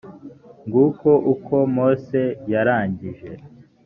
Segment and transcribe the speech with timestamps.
[0.67, 2.19] nguko uko mose
[2.51, 3.29] yarangije